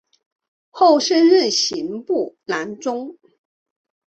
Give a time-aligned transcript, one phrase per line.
[0.71, 3.19] 后升任刑部郎中。